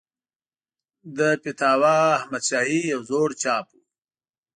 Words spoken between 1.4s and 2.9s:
فتاوی احمدشاهي